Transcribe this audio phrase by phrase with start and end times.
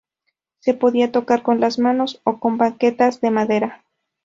[0.61, 3.83] Se podía tocar con las manos o con baquetas de madera